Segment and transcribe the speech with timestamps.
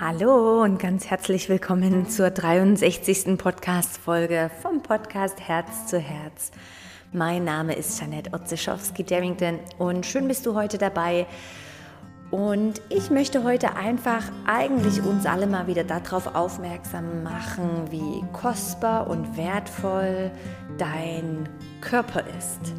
[0.00, 3.38] Hallo und ganz herzlich willkommen zur 63.
[3.38, 6.50] Podcast-Folge vom Podcast Herz zu Herz.
[7.12, 11.26] Mein Name ist Janette Otzeschowski-Darrington und schön bist du heute dabei.
[12.32, 19.08] Und ich möchte heute einfach eigentlich uns alle mal wieder darauf aufmerksam machen, wie kostbar
[19.08, 20.32] und wertvoll
[20.76, 21.48] dein
[21.80, 22.74] Körper ist.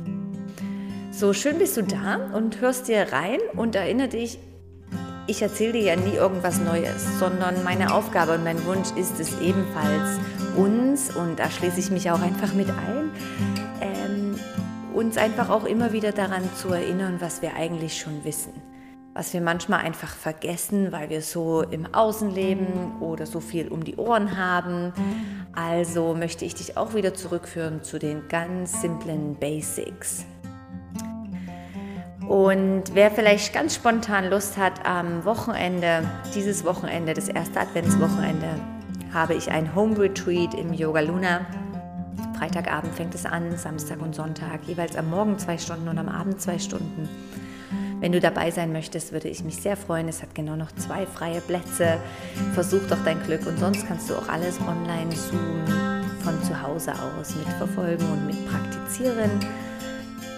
[1.12, 4.38] So schön bist du da und hörst dir rein und erinnere dich,
[5.28, 9.40] ich erzähle dir ja nie irgendwas Neues, sondern meine Aufgabe und mein Wunsch ist es
[9.40, 10.20] ebenfalls,
[10.56, 13.12] uns, und da schließe ich mich auch einfach mit ein,
[13.82, 14.36] ähm,
[14.94, 18.54] uns einfach auch immer wieder daran zu erinnern, was wir eigentlich schon wissen.
[19.14, 23.84] Was wir manchmal einfach vergessen, weil wir so im Außen leben oder so viel um
[23.84, 24.92] die Ohren haben.
[25.54, 30.26] Also möchte ich dich auch wieder zurückführen zu den ganz simplen Basics.
[32.28, 38.60] Und wer vielleicht ganz spontan Lust hat, am Wochenende, dieses Wochenende, das erste Adventswochenende,
[39.14, 41.46] habe ich ein Home Retreat im Yoga Luna.
[42.38, 46.42] Freitagabend fängt es an, Samstag und Sonntag, jeweils am Morgen zwei Stunden und am Abend
[46.42, 47.08] zwei Stunden.
[48.00, 50.08] Wenn du dabei sein möchtest, würde ich mich sehr freuen.
[50.08, 51.98] Es hat genau noch zwei freie Plätze.
[52.54, 55.64] Versuch doch dein Glück und sonst kannst du auch alles online Zoom
[56.22, 59.30] von zu Hause aus mitverfolgen und mit praktizieren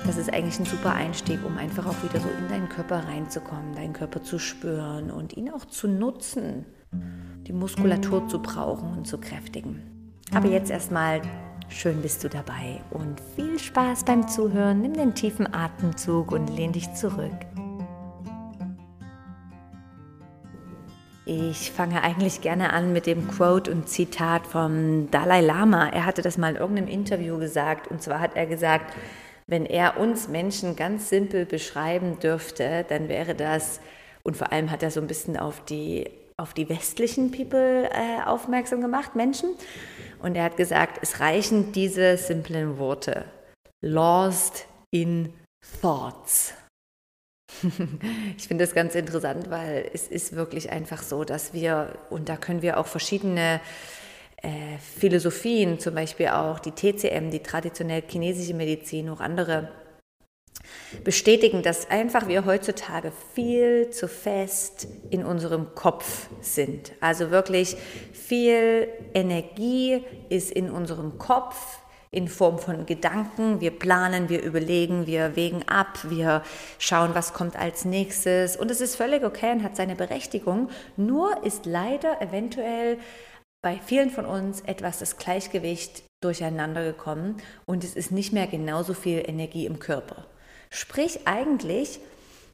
[0.05, 3.75] das ist eigentlich ein super Einstieg, um einfach auch wieder so in deinen Körper reinzukommen,
[3.75, 6.65] deinen Körper zu spüren und ihn auch zu nutzen,
[7.47, 9.81] die Muskulatur zu brauchen und zu kräftigen.
[10.33, 11.21] Aber jetzt erstmal
[11.69, 14.81] schön bist du dabei und viel Spaß beim Zuhören.
[14.81, 17.31] Nimm den tiefen Atemzug und lehn dich zurück.
[21.29, 25.89] Ich fange eigentlich gerne an mit dem Quote und Zitat vom Dalai Lama.
[25.89, 27.89] Er hatte das mal in irgendeinem Interview gesagt.
[27.89, 28.93] Und zwar hat er gesagt,
[29.47, 33.79] wenn er uns Menschen ganz simpel beschreiben dürfte, dann wäre das,
[34.23, 38.21] und vor allem hat er so ein bisschen auf die, auf die westlichen People äh,
[38.25, 39.49] aufmerksam gemacht, Menschen.
[40.19, 43.25] Und er hat gesagt, es reichen diese simplen Worte.
[43.81, 45.33] Lost in
[45.81, 46.53] Thoughts.
[48.37, 52.35] ich finde das ganz interessant, weil es ist wirklich einfach so, dass wir, und da
[52.35, 53.61] können wir auch verschiedene
[54.43, 59.69] äh, Philosophien, zum Beispiel auch die TCM, die traditionell chinesische Medizin, auch andere,
[61.03, 66.93] bestätigen, dass einfach wir heutzutage viel zu fest in unserem Kopf sind.
[66.99, 67.77] Also wirklich
[68.13, 73.59] viel Energie ist in unserem Kopf in Form von Gedanken.
[73.59, 76.41] Wir planen, wir überlegen, wir wägen ab, wir
[76.79, 78.55] schauen, was kommt als nächstes.
[78.55, 80.69] Und es ist völlig okay und hat seine Berechtigung.
[80.95, 82.97] Nur ist leider eventuell
[83.67, 87.35] bei vielen von uns etwas das Gleichgewicht durcheinander gekommen
[87.65, 90.25] und es ist nicht mehr genauso viel Energie im Körper.
[90.69, 91.99] Sprich, eigentlich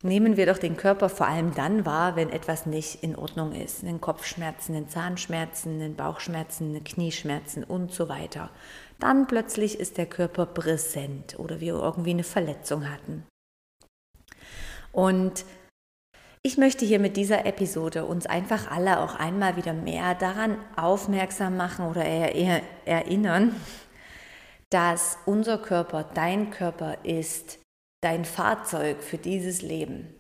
[0.02, 3.84] nehmen wir doch den Körper vor allem dann wahr, wenn etwas nicht in Ordnung ist.
[3.84, 8.50] Einen Kopfschmerzen, einen Zahnschmerzen, einen Bauchschmerzen, einen Knieschmerzen und so weiter.
[9.00, 13.24] Dann plötzlich ist der Körper präsent oder wir irgendwie eine Verletzung hatten.
[14.92, 15.46] Und
[16.46, 21.56] ich möchte hier mit dieser Episode uns einfach alle auch einmal wieder mehr daran aufmerksam
[21.56, 23.56] machen oder eher erinnern,
[24.70, 27.60] dass unser Körper, dein Körper ist
[28.02, 30.20] dein Fahrzeug für dieses Leben.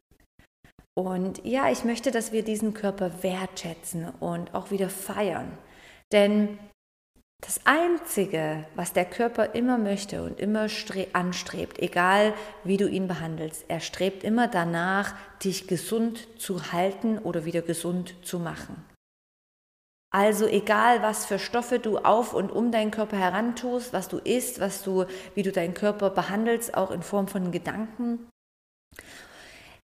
[0.96, 5.58] Und ja, ich möchte, dass wir diesen Körper wertschätzen und auch wieder feiern.
[6.14, 6.60] Denn
[7.46, 10.68] das Einzige, was der Körper immer möchte und immer
[11.12, 12.34] anstrebt, egal
[12.64, 18.16] wie du ihn behandelst, er strebt immer danach, dich gesund zu halten oder wieder gesund
[18.24, 18.86] zu machen.
[20.10, 24.62] Also egal, was für Stoffe du auf und um deinen Körper herantust, was du isst,
[24.62, 25.06] was du,
[25.36, 28.30] wie du deinen Körper behandelst, auch in Form von Gedanken.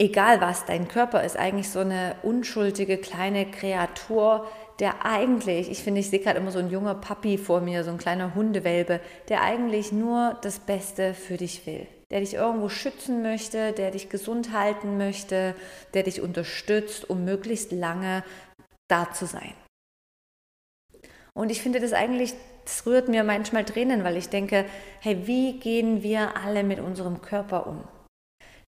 [0.00, 6.00] Egal was, dein Körper ist eigentlich so eine unschuldige kleine Kreatur, der eigentlich, ich finde,
[6.00, 9.42] ich sehe gerade immer so ein junger Papi vor mir, so ein kleiner Hundewelpe, der
[9.42, 14.52] eigentlich nur das Beste für dich will, der dich irgendwo schützen möchte, der dich gesund
[14.52, 15.54] halten möchte,
[15.94, 18.24] der dich unterstützt, um möglichst lange
[18.88, 19.54] da zu sein.
[21.34, 24.64] Und ich finde das eigentlich, das rührt mir manchmal Tränen, weil ich denke,
[25.00, 27.84] hey, wie gehen wir alle mit unserem Körper um?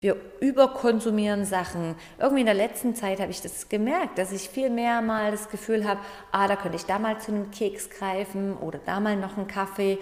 [0.05, 1.95] Wir überkonsumieren Sachen.
[2.19, 5.49] Irgendwie in der letzten Zeit habe ich das gemerkt, dass ich viel mehr mal das
[5.49, 5.99] Gefühl habe,
[6.31, 9.47] ah, da könnte ich da mal zu einem Keks greifen oder da mal noch einen
[9.47, 9.97] Kaffee.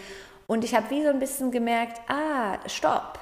[0.48, 3.20] Und ich habe wie so ein bisschen gemerkt, ah, stopp.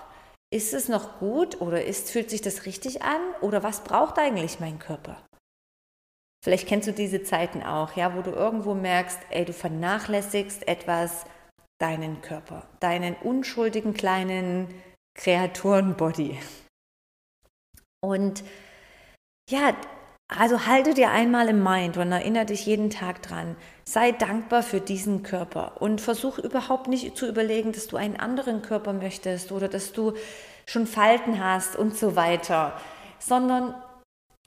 [0.51, 4.59] Ist es noch gut oder ist, fühlt sich das richtig an oder was braucht eigentlich
[4.59, 5.23] mein Körper?
[6.43, 11.27] Vielleicht kennst du diese Zeiten auch, ja, wo du irgendwo merkst, ey, du vernachlässigst etwas,
[11.79, 14.69] deinen Körper, deinen unschuldigen kleinen
[15.15, 16.39] Kreaturenbody.
[18.01, 18.43] Und
[19.51, 19.75] ja,
[20.39, 23.57] Also halte dir einmal im Mind und erinnere dich jeden Tag dran.
[23.85, 28.63] Sei dankbar für diesen Körper und versuch überhaupt nicht zu überlegen, dass du einen anderen
[28.63, 30.15] Körper möchtest oder dass du
[30.67, 32.75] schon Falten hast und so weiter,
[33.19, 33.75] sondern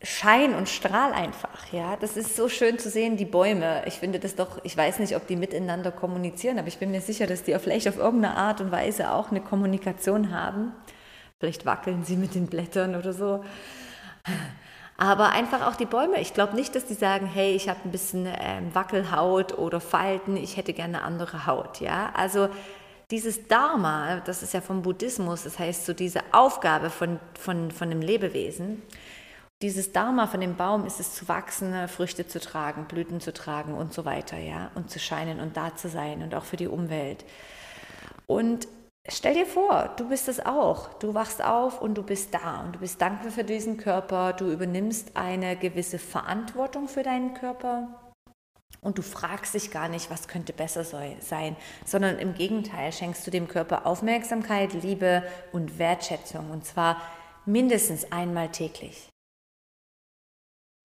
[0.01, 1.95] Schein und strahl einfach, ja.
[1.97, 3.83] Das ist so schön zu sehen, die Bäume.
[3.87, 7.01] Ich finde das doch, ich weiß nicht, ob die miteinander kommunizieren, aber ich bin mir
[7.01, 10.73] sicher, dass die vielleicht auf irgendeine Art und Weise auch eine Kommunikation haben.
[11.43, 13.43] Vielleicht wackeln sie mit den Blättern oder so.
[14.95, 16.21] Aber einfach auch die Bäume.
[16.21, 20.37] Ich glaube nicht, dass die sagen, hey, ich habe ein bisschen ähm, Wackelhaut oder Falten,
[20.37, 22.13] ich hätte gerne eine andere Haut, ja.
[22.15, 22.47] Also
[23.11, 27.91] dieses Dharma, das ist ja vom Buddhismus, das heißt so diese Aufgabe von, von, von
[27.91, 28.81] einem Lebewesen,
[29.61, 33.73] dieses Dharma von dem Baum ist es zu wachsen, Früchte zu tragen, Blüten zu tragen
[33.73, 36.67] und so weiter, ja, und zu scheinen und da zu sein und auch für die
[36.67, 37.25] Umwelt.
[38.27, 38.65] Und
[39.07, 40.93] stell dir vor, du bist es auch.
[40.95, 44.33] Du wachst auf und du bist da und du bist dankbar für diesen Körper.
[44.33, 48.13] Du übernimmst eine gewisse Verantwortung für deinen Körper.
[48.81, 51.55] Und du fragst dich gar nicht, was könnte besser sein,
[51.85, 55.23] sondern im Gegenteil schenkst du dem Körper Aufmerksamkeit, Liebe
[55.53, 56.51] und Wertschätzung.
[56.51, 57.01] Und zwar
[57.45, 59.09] mindestens einmal täglich.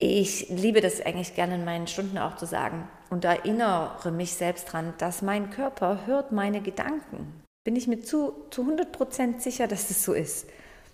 [0.01, 4.69] Ich liebe das eigentlich gerne in meinen Stunden auch zu sagen und erinnere mich selbst
[4.69, 7.43] daran, dass mein Körper hört meine Gedanken.
[7.65, 10.47] Bin ich mir zu, zu 100% sicher, dass das so ist.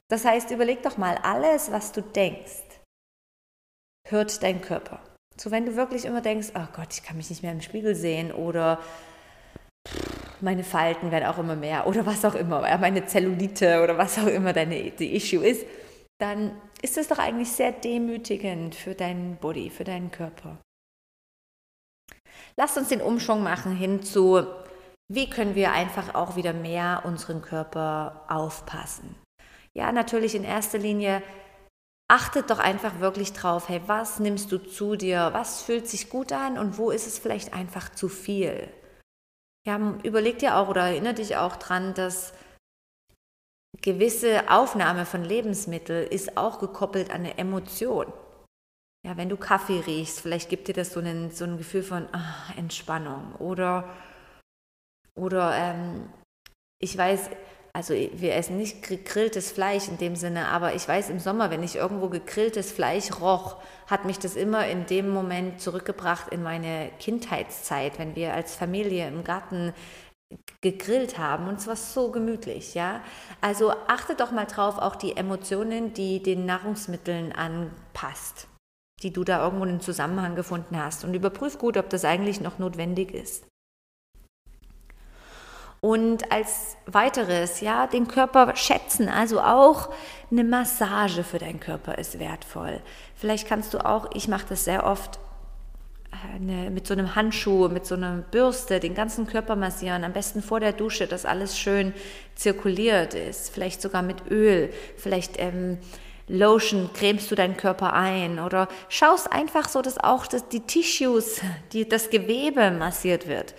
[0.10, 2.64] Das heißt, überleg doch mal, alles, was du denkst,
[4.08, 5.00] hört dein Körper.
[5.38, 7.96] So, wenn du wirklich immer denkst, oh Gott, ich kann mich nicht mehr im Spiegel
[7.96, 8.80] sehen oder
[10.42, 14.28] meine Falten werden auch immer mehr oder was auch immer, meine Zellulite oder was auch
[14.28, 15.66] immer deine die Issue ist,
[16.20, 20.58] dann ist es doch eigentlich sehr demütigend für deinen Body, für deinen Körper.
[22.58, 24.46] Lass uns den Umschwung machen hin zu,
[25.08, 29.16] wie können wir einfach auch wieder mehr unseren Körper aufpassen.
[29.74, 31.22] Ja, natürlich in erster Linie
[32.08, 36.32] achtet doch einfach wirklich drauf, hey, was nimmst du zu dir, was fühlt sich gut
[36.32, 38.72] an und wo ist es vielleicht einfach zu viel.
[39.66, 42.34] Ja, überleg dir auch oder erinnere dich auch dran, dass
[43.82, 48.12] gewisse Aufnahme von Lebensmitteln ist auch gekoppelt an eine Emotion.
[49.06, 52.08] Ja, wenn du Kaffee riechst, vielleicht gibt dir das so, einen, so ein Gefühl von
[52.12, 53.36] ach, Entspannung.
[53.36, 53.90] Oder,
[55.18, 56.10] oder ähm,
[56.80, 57.30] ich weiß,
[57.74, 61.62] also wir essen nicht gegrilltes Fleisch in dem Sinne, aber ich weiß im Sommer, wenn
[61.62, 63.58] ich irgendwo gegrilltes Fleisch roch,
[63.88, 69.08] hat mich das immer in dem Moment zurückgebracht in meine Kindheitszeit, wenn wir als Familie
[69.08, 69.74] im Garten
[70.62, 73.02] gegrillt haben und es war so gemütlich, ja.
[73.42, 78.48] Also achte doch mal drauf, auch die Emotionen, die den Nahrungsmitteln anpasst,
[79.04, 82.58] die du da irgendwo einen Zusammenhang gefunden hast und überprüf gut, ob das eigentlich noch
[82.58, 83.46] notwendig ist.
[85.86, 89.90] Und als weiteres, ja, den Körper schätzen, also auch
[90.32, 92.82] eine Massage für deinen Körper ist wertvoll.
[93.16, 95.20] Vielleicht kannst du auch, ich mache das sehr oft,
[96.34, 100.42] eine, mit so einem Handschuh, mit so einer Bürste den ganzen Körper massieren, am besten
[100.42, 101.94] vor der Dusche, dass alles schön
[102.34, 105.78] zirkuliert ist, vielleicht sogar mit Öl, vielleicht ähm,
[106.28, 111.42] Lotion cremst du deinen Körper ein oder schaust einfach so, dass auch das, die Tissues,
[111.74, 113.54] die, das Gewebe massiert wird.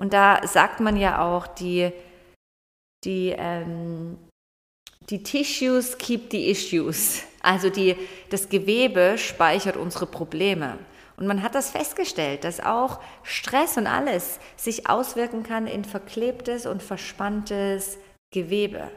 [0.00, 1.92] Und da sagt man ja auch, die,
[3.04, 4.16] die, ähm,
[5.10, 7.22] die Tissues keep the issues.
[7.42, 7.94] Also die,
[8.30, 10.78] das Gewebe speichert unsere Probleme.
[11.18, 16.64] Und man hat das festgestellt, dass auch Stress und alles sich auswirken kann in verklebtes
[16.64, 17.98] und verspanntes
[18.32, 18.90] Gewebe.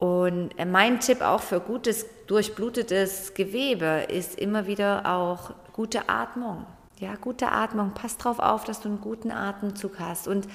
[0.00, 6.66] Und mein Tipp auch für gutes, durchblutetes Gewebe ist immer wieder auch gute Atmung.
[6.98, 7.92] Ja, gute Atmung.
[7.94, 10.28] Pass drauf auf, dass du einen guten Atemzug hast.
[10.28, 10.48] Und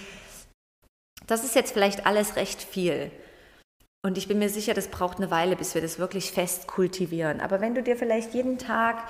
[1.27, 3.11] das ist jetzt vielleicht alles recht viel.
[4.03, 7.39] Und ich bin mir sicher, das braucht eine Weile, bis wir das wirklich fest kultivieren.
[7.39, 9.03] Aber wenn du dir vielleicht jeden Tag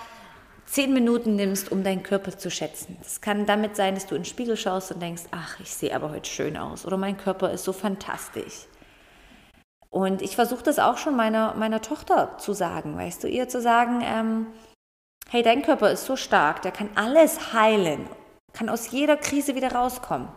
[0.66, 2.98] zehn Minuten nimmst, um deinen Körper zu schätzen.
[3.02, 5.96] Es kann damit sein, dass du in den Spiegel schaust und denkst, ach, ich sehe
[5.96, 8.68] aber heute schön aus oder mein Körper ist so fantastisch.
[9.90, 13.62] Und ich versuche das auch schon meiner, meiner Tochter zu sagen, weißt du, ihr zu
[13.62, 14.48] sagen, ähm,
[15.32, 18.06] hey, dein Körper ist so stark, der kann alles heilen,
[18.52, 20.28] kann aus jeder Krise wieder rauskommen.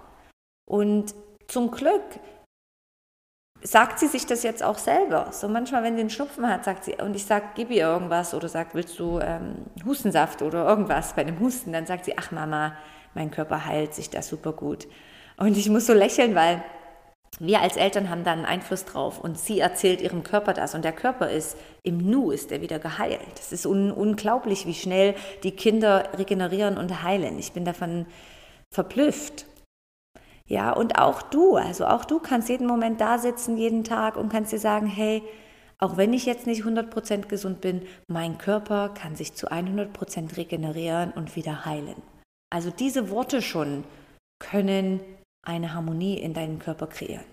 [0.70, 1.16] Und
[1.48, 2.04] zum Glück
[3.60, 5.32] sagt sie sich das jetzt auch selber.
[5.32, 8.34] So manchmal, wenn sie einen Schnupfen hat, sagt sie, und ich sage, gib ihr irgendwas
[8.34, 12.30] oder sagt, willst du ähm, Hustensaft oder irgendwas bei dem Husten, dann sagt sie, ach
[12.30, 12.76] Mama,
[13.14, 14.86] mein Körper heilt sich da super gut.
[15.36, 16.62] Und ich muss so lächeln, weil
[17.40, 20.84] wir als Eltern haben da einen Einfluss drauf und sie erzählt ihrem Körper das und
[20.84, 23.20] der Körper ist im Nu ist er wieder geheilt.
[23.38, 27.38] Es ist un unglaublich, wie schnell die Kinder regenerieren und heilen.
[27.38, 28.06] Ich bin davon
[28.72, 29.46] verblüfft.
[30.46, 34.28] Ja, und auch du, also auch du kannst jeden Moment da sitzen, jeden Tag und
[34.28, 35.22] kannst dir sagen, hey,
[35.78, 41.12] auch wenn ich jetzt nicht 100% gesund bin, mein Körper kann sich zu 100% regenerieren
[41.12, 41.96] und wieder heilen.
[42.50, 43.84] Also diese Worte schon
[44.38, 45.00] können
[45.44, 47.24] eine Harmonie in deinem Körper kreieren.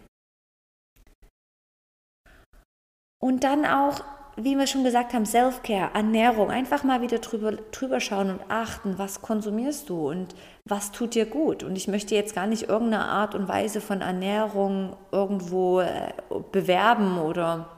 [3.22, 4.04] Und dann auch,
[4.36, 8.98] wie wir schon gesagt haben, Self-Care, Ernährung, einfach mal wieder drüber, drüber schauen und achten,
[8.98, 10.34] was konsumierst du und
[10.66, 11.64] was tut dir gut.
[11.64, 16.14] Und ich möchte jetzt gar nicht irgendeine Art und Weise von Ernährung irgendwo äh,
[16.52, 17.70] bewerben oder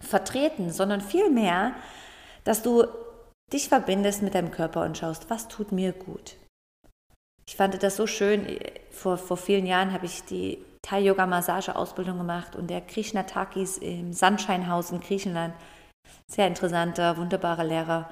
[0.00, 1.74] vertreten, sondern vielmehr,
[2.42, 2.84] dass du
[3.52, 6.36] dich verbindest mit deinem Körper und schaust, was tut mir gut.
[7.46, 8.46] Ich fand das so schön.
[8.92, 14.90] Vor, vor vielen Jahren habe ich die Thai-Yoga-Massage-Ausbildung gemacht und der Krishna Takis im Sandscheinhaus
[14.90, 15.54] in Griechenland,
[16.26, 18.10] sehr interessanter, wunderbarer Lehrer.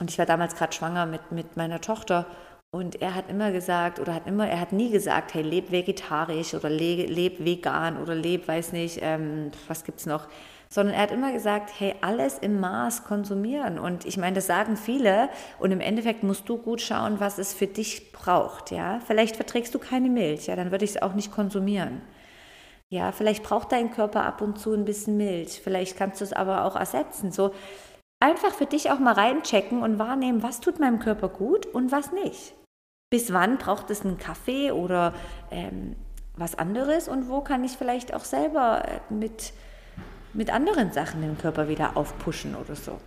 [0.00, 2.26] Und ich war damals gerade schwanger mit, mit meiner Tochter
[2.74, 6.54] und er hat immer gesagt, oder hat immer, er hat nie gesagt, hey, leb vegetarisch
[6.54, 10.26] oder leb, leb vegan oder leb, weiß nicht, ähm, was gibt's noch
[10.70, 13.78] sondern er hat immer gesagt, hey, alles im Maß konsumieren.
[13.78, 15.28] Und ich meine, das sagen viele
[15.60, 18.72] und im Endeffekt musst du gut schauen, was es für dich braucht.
[18.72, 22.00] Ja, vielleicht verträgst du keine Milch, ja, dann würde ich es auch nicht konsumieren.
[22.88, 25.60] Ja, vielleicht braucht dein Körper ab und zu ein bisschen Milch.
[25.62, 27.30] Vielleicht kannst du es aber auch ersetzen.
[27.30, 27.52] So
[28.18, 32.10] einfach für dich auch mal reinchecken und wahrnehmen, was tut meinem Körper gut und was
[32.10, 32.52] nicht.
[33.14, 35.14] Bis wann braucht es einen Kaffee oder
[35.52, 35.94] ähm,
[36.36, 39.52] was anderes und wo kann ich vielleicht auch selber äh, mit
[40.32, 42.98] mit anderen Sachen den Körper wieder aufpushen oder so.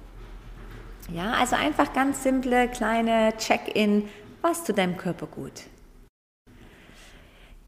[1.14, 4.08] Ja, also einfach ganz simple kleine Check-in,
[4.42, 5.64] was tut deinem Körper gut.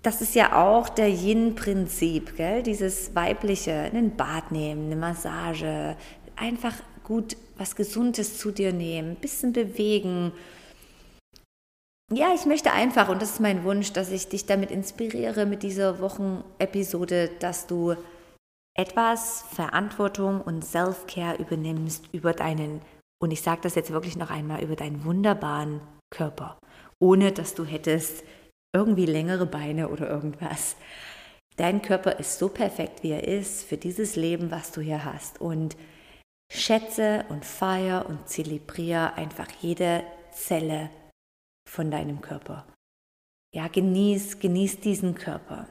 [0.01, 5.97] Das ist ja auch der Yin-Prinzip, dieses weibliche, einen Bad nehmen, eine Massage,
[6.37, 10.31] einfach gut was Gesundes zu dir nehmen, ein bisschen bewegen.
[12.11, 15.61] Ja, ich möchte einfach, und das ist mein Wunsch, dass ich dich damit inspiriere mit
[15.61, 17.95] dieser Wochenepisode, dass du
[18.75, 22.81] etwas Verantwortung und Self-Care übernimmst über deinen,
[23.21, 26.57] und ich sage das jetzt wirklich noch einmal, über deinen wunderbaren Körper,
[26.99, 28.23] ohne dass du hättest
[28.75, 30.77] irgendwie längere Beine oder irgendwas.
[31.57, 35.41] Dein Körper ist so perfekt, wie er ist, für dieses Leben, was du hier hast.
[35.41, 35.75] Und
[36.51, 40.89] schätze und feier und zelebriere einfach jede Zelle
[41.69, 42.65] von deinem Körper.
[43.53, 45.67] Ja, genieß, genieß diesen Körper.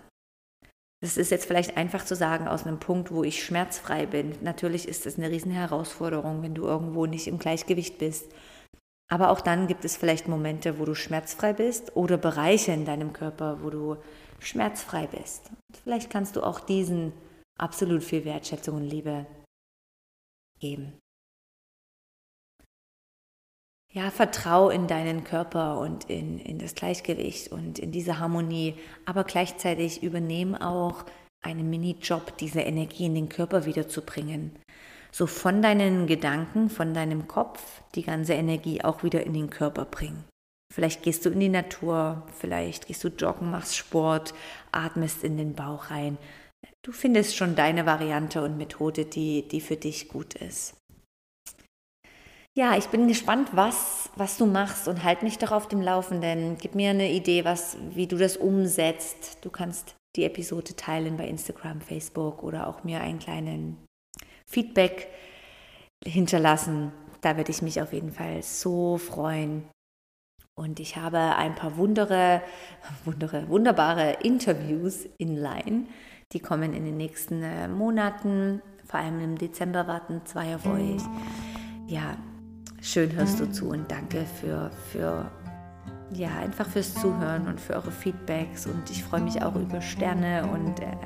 [1.00, 4.34] Das ist jetzt vielleicht einfach zu sagen aus einem Punkt, wo ich schmerzfrei bin.
[4.42, 8.26] Natürlich ist das eine riesen Herausforderung, wenn du irgendwo nicht im Gleichgewicht bist.
[9.10, 13.12] Aber auch dann gibt es vielleicht Momente, wo du schmerzfrei bist oder Bereiche in deinem
[13.12, 13.96] Körper, wo du
[14.40, 15.50] schmerzfrei bist.
[15.50, 17.12] Und vielleicht kannst du auch diesen
[17.58, 19.26] absolut viel Wertschätzung und Liebe
[20.58, 20.98] geben.
[23.98, 28.74] Ja, vertrau in deinen Körper und in, in das Gleichgewicht und in diese Harmonie,
[29.06, 31.04] aber gleichzeitig übernehm auch
[31.42, 34.52] einen Mini-Job, diese Energie in den Körper wiederzubringen.
[35.10, 39.84] So von deinen Gedanken, von deinem Kopf die ganze Energie auch wieder in den Körper
[39.84, 40.22] bringen.
[40.72, 44.32] Vielleicht gehst du in die Natur, vielleicht gehst du joggen, machst Sport,
[44.70, 46.18] atmest in den Bauch rein.
[46.82, 50.77] Du findest schon deine Variante und Methode, die, die für dich gut ist.
[52.58, 56.58] Ja, ich bin gespannt, was, was du machst und halt mich doch auf dem Laufenden.
[56.58, 59.38] Gib mir eine Idee, was, wie du das umsetzt.
[59.42, 63.76] Du kannst die Episode teilen bei Instagram, Facebook oder auch mir einen kleinen
[64.44, 65.06] Feedback
[66.04, 66.90] hinterlassen.
[67.20, 69.62] Da werde ich mich auf jeden Fall so freuen.
[70.56, 72.42] Und ich habe ein paar wundere,
[73.04, 75.86] wundere, wunderbare Interviews in Line.
[76.32, 78.62] Die kommen in den nächsten äh, Monaten.
[78.84, 81.02] Vor allem im Dezember warten zwei auf euch.
[81.86, 82.16] Ja,
[82.80, 85.30] Schön hörst du zu und danke für, für
[86.12, 88.66] ja, einfach fürs Zuhören und für eure Feedbacks.
[88.66, 90.96] Und ich freue mich auch über Sterne und äh,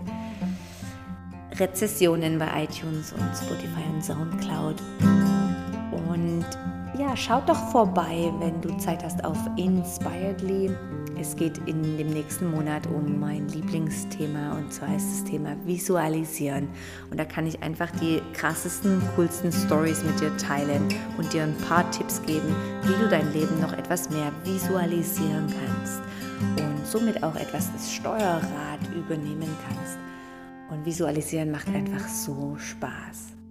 [1.59, 4.77] Rezessionen bei iTunes und Spotify und Soundcloud.
[6.09, 6.47] Und
[6.99, 10.71] ja, schaut doch vorbei, wenn du Zeit hast auf Inspiredly.
[11.19, 16.69] Es geht in dem nächsten Monat um mein Lieblingsthema und zwar ist das Thema Visualisieren.
[17.11, 21.57] Und da kann ich einfach die krassesten, coolsten Stories mit dir teilen und dir ein
[21.69, 26.03] paar Tipps geben, wie du dein Leben noch etwas mehr visualisieren kannst
[26.59, 29.99] und somit auch etwas das Steuerrad übernehmen kannst.
[30.71, 33.42] Und visualisieren macht einfach so Spaß.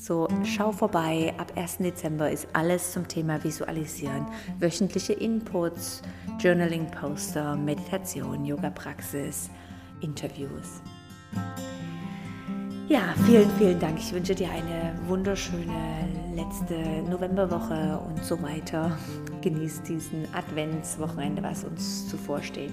[0.00, 1.34] So, schau vorbei.
[1.36, 1.76] Ab 1.
[1.78, 4.26] Dezember ist alles zum Thema Visualisieren.
[4.58, 6.00] Wöchentliche Inputs,
[6.38, 9.50] Journaling-Poster, Meditation, Yoga-Praxis,
[10.00, 10.80] Interviews.
[12.88, 13.98] Ja, vielen, vielen Dank.
[13.98, 18.96] Ich wünsche dir eine wunderschöne letzte Novemberwoche und so weiter.
[19.42, 22.72] Genieß diesen Adventswochenende, was uns zuvorsteht.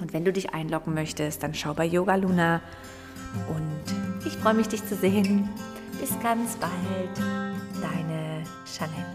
[0.00, 2.60] Und wenn du dich einloggen möchtest, dann schau bei Yoga Luna
[3.48, 5.48] Und ich freue mich, dich zu sehen.
[6.00, 6.72] Bis ganz bald.
[7.80, 9.07] Deine Jeanette.